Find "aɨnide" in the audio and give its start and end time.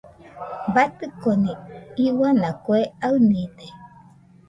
3.05-3.65